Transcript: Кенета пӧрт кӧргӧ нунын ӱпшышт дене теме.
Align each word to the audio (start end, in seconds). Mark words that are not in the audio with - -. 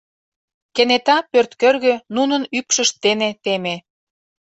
Кенета 0.75 1.17
пӧрт 1.31 1.51
кӧргӧ 1.61 1.93
нунын 2.15 2.43
ӱпшышт 2.57 2.95
дене 3.05 3.29
теме. 3.43 3.75